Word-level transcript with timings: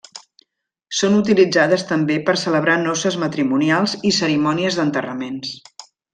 Són 0.99 1.17
utilitzades 1.17 1.83
també 1.91 2.17
per 2.29 2.35
celebrar 2.45 2.77
noces 2.85 3.19
matrimonials 3.25 3.95
i 4.11 4.15
cerimònies 4.21 4.81
d'enterraments. 4.81 5.55